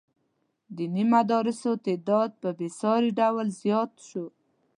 [0.03, 0.03] د
[0.77, 4.25] دیني مدرسو تعداد په بې ساري ډول زیات شو.